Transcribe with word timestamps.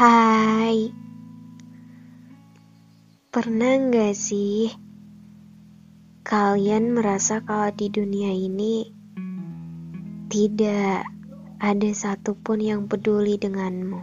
Hai, 0.00 0.88
pernah 3.28 3.76
nggak 3.76 4.16
sih 4.16 4.72
kalian 6.24 6.96
merasa 6.96 7.44
kalau 7.44 7.68
di 7.68 7.92
dunia 7.92 8.32
ini 8.32 8.88
tidak 10.32 11.04
ada 11.60 11.90
satupun 11.92 12.64
yang 12.64 12.88
peduli 12.88 13.36
denganmu? 13.36 14.00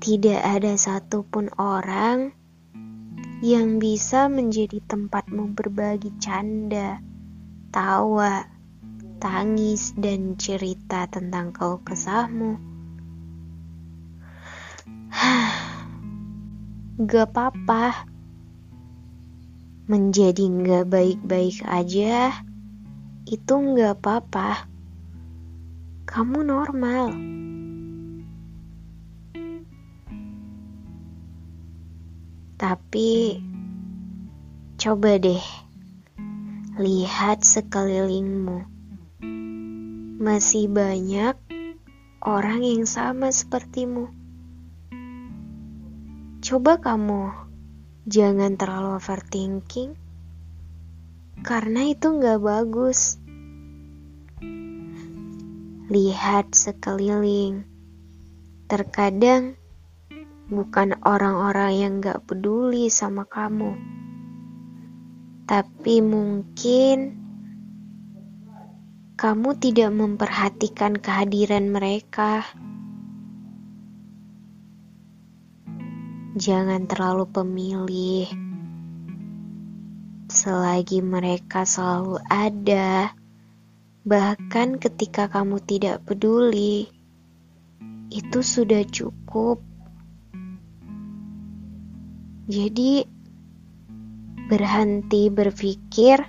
Tidak 0.00 0.40
ada 0.40 0.72
satupun 0.80 1.52
orang 1.60 2.32
yang 3.44 3.76
bisa 3.76 4.32
menjadi 4.32 4.80
tempatmu 4.88 5.52
berbagi 5.52 6.16
canda, 6.16 7.04
tawa, 7.68 8.48
tangis, 9.20 9.92
dan 10.00 10.40
cerita 10.40 11.04
tentang 11.12 11.52
kau 11.52 11.84
kesahmu. 11.84 12.77
Gak 16.98 17.30
apa-apa. 17.30 18.10
Menjadi 19.86 20.50
gak 20.50 20.90
baik-baik 20.90 21.62
aja, 21.62 22.34
itu 23.22 23.54
gak 23.78 24.02
apa-apa. 24.02 24.66
Kamu 26.10 26.42
normal. 26.42 27.14
Tapi, 32.58 33.38
coba 34.74 35.22
deh, 35.22 35.44
lihat 36.82 37.46
sekelilingmu. 37.46 38.66
Masih 40.18 40.66
banyak 40.66 41.38
orang 42.26 42.66
yang 42.66 42.90
sama 42.90 43.30
sepertimu. 43.30 44.10
Coba 46.48 46.80
kamu 46.80 47.28
jangan 48.08 48.56
terlalu 48.56 48.96
overthinking, 48.96 49.92
karena 51.44 51.92
itu 51.92 52.08
nggak 52.08 52.40
bagus. 52.40 53.20
Lihat 55.92 56.56
sekeliling, 56.56 57.68
terkadang 58.64 59.60
bukan 60.48 60.96
orang-orang 61.04 61.72
yang 61.76 61.92
nggak 62.00 62.24
peduli 62.24 62.88
sama 62.88 63.28
kamu, 63.28 63.76
tapi 65.44 66.00
mungkin 66.00 67.12
kamu 69.20 69.52
tidak 69.60 69.92
memperhatikan 69.92 70.96
kehadiran 70.96 71.68
mereka. 71.68 72.40
Jangan 76.36 76.84
terlalu 76.84 77.24
pemilih. 77.32 78.28
Selagi 80.28 81.00
mereka 81.00 81.64
selalu 81.64 82.20
ada, 82.28 83.16
bahkan 84.04 84.76
ketika 84.76 85.32
kamu 85.32 85.56
tidak 85.64 86.04
peduli, 86.04 86.92
itu 88.12 88.44
sudah 88.44 88.84
cukup. 88.84 89.64
Jadi, 92.44 93.08
berhenti 94.52 95.32
berpikir 95.32 96.28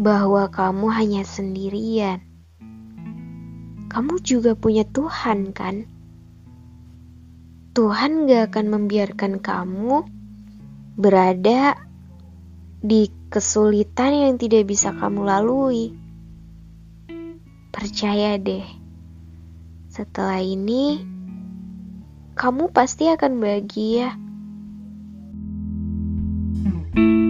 bahwa 0.00 0.48
kamu 0.48 0.88
hanya 0.88 1.22
sendirian. 1.24 2.24
Kamu 3.92 4.24
juga 4.24 4.56
punya 4.56 4.88
Tuhan, 4.88 5.52
kan? 5.52 5.95
Tuhan 7.76 8.24
gak 8.24 8.56
akan 8.56 8.66
membiarkan 8.72 9.36
kamu 9.36 10.08
berada 10.96 11.76
di 12.80 13.12
kesulitan 13.28 14.16
yang 14.16 14.40
tidak 14.40 14.64
bisa 14.64 14.96
kamu 14.96 15.28
lalui. 15.28 15.92
Percaya 17.68 18.40
deh, 18.40 18.64
setelah 19.92 20.40
ini 20.40 21.04
kamu 22.32 22.72
pasti 22.72 23.12
akan 23.12 23.44
bahagia. 23.44 24.16
Hmm. 26.96 27.25